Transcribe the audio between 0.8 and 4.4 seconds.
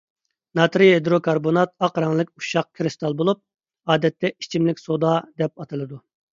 ھىدروكاربونات ئاق رەڭلىك ئۇششاق كىرىستال بولۇپ، ئادەتتە